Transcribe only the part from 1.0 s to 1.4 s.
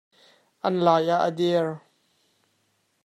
ah a